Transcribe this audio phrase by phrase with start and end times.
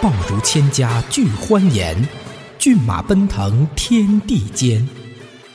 [0.00, 2.08] 爆竹千家俱欢颜，
[2.56, 4.86] 骏马奔腾天地间。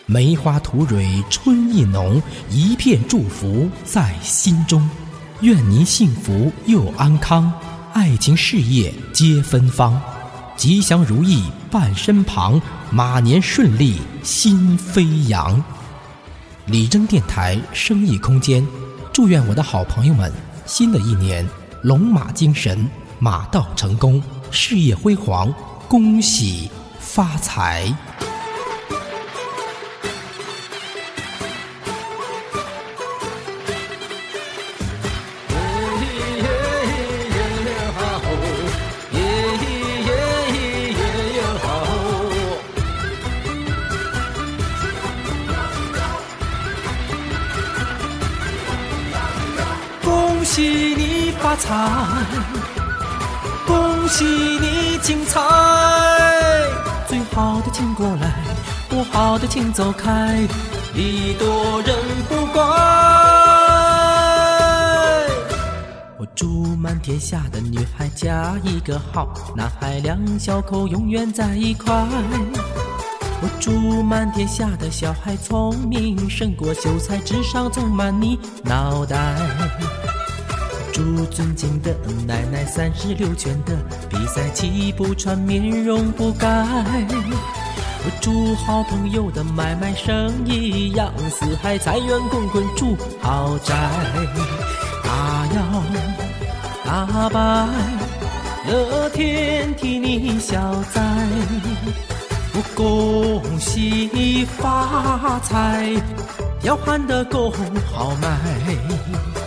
[0.05, 4.89] 梅花吐蕊春意浓，一片祝福在心中。
[5.39, 7.49] 愿您幸福又安康，
[7.93, 9.99] 爱情事业皆芬芳，
[10.57, 15.63] 吉祥如意伴身旁，马年顺利心飞扬。
[16.65, 18.67] 李征电台生意空间，
[19.13, 20.29] 祝愿我的好朋友们，
[20.65, 21.47] 新的一年
[21.81, 22.85] 龙马精神，
[23.19, 25.53] 马到成功，事业辉煌，
[25.87, 27.93] 恭喜发财。
[50.03, 50.61] 恭喜
[50.95, 51.73] 你发财，
[53.65, 55.39] 恭喜你精彩，
[57.07, 58.33] 最好的请过来，
[58.89, 60.39] 不好的请走开，
[60.93, 61.95] 礼多人
[62.29, 62.61] 不怪。
[66.17, 66.47] 我祝
[66.77, 71.93] 满天下的女孩嫁一个好男孩，两小口永远在一块。
[73.41, 73.71] 我祝
[74.03, 79.35] 满天下的小孩聪明胜过秀才，智商总满你脑袋。
[80.93, 81.91] 祝尊敬的
[82.27, 83.75] 奶奶三十六圈的
[84.11, 86.47] 比赛气不喘，面容不改。
[88.21, 93.73] 祝好朋友的买卖生意扬四海，财源滚滚住豪宅。
[95.03, 95.83] 大摇
[96.85, 97.67] 大摆，
[98.67, 101.01] 乐天替你消灾。
[102.75, 105.91] 恭喜发财，
[106.61, 107.51] 要喊得够
[107.91, 109.42] 豪迈。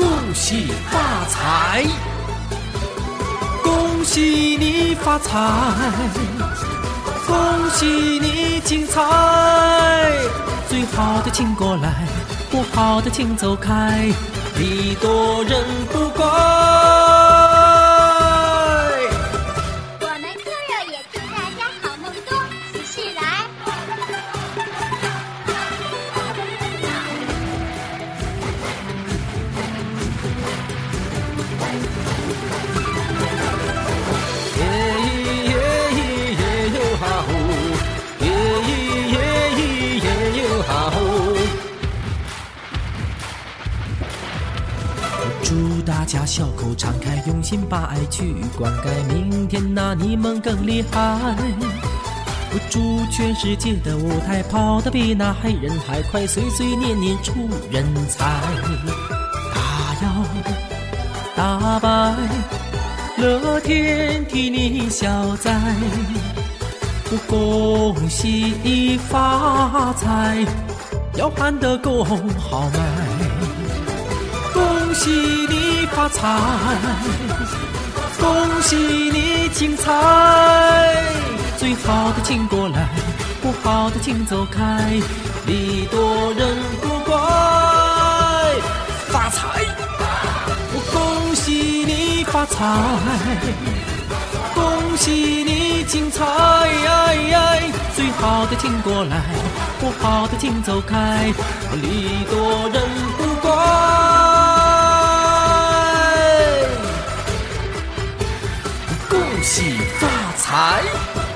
[0.00, 0.98] 恭喜发
[1.28, 1.84] 财，
[3.62, 5.38] 恭喜你发财，
[7.26, 7.36] 恭
[7.74, 9.02] 喜你精彩。
[10.70, 11.92] 最好的请过来，
[12.50, 14.10] 不好的请走开，
[14.56, 15.62] 礼多人
[15.92, 16.89] 不怪。
[45.50, 51.18] 祝大家笑口常开，用心把爱去灌溉，明天那你们更厉害。
[52.52, 57.32] 我祝全世界的舞台跑得比那黑人还快，岁岁年年出
[57.68, 58.40] 人才。
[59.52, 60.24] 大摇
[61.34, 62.14] 大摆。
[63.16, 65.50] 乐天替你消灾，
[67.10, 70.46] 我恭喜发财，
[71.16, 73.09] 要喊得够豪迈。
[74.60, 75.10] 恭喜
[75.48, 76.20] 你发财，
[78.20, 79.90] 恭喜你精彩，
[81.56, 82.86] 最好的请过来，
[83.40, 85.00] 不好的请走开，
[85.46, 87.16] 礼多人不怪。
[89.08, 89.40] 发财！
[90.74, 91.52] 我恭喜
[91.86, 92.58] 你发财，
[94.54, 96.22] 恭喜你精彩！
[97.96, 99.22] 最好的请过来，
[99.80, 101.32] 不好的请走开，
[101.80, 102.82] 礼多人
[109.20, 110.08] 恭喜发
[110.38, 111.29] 财！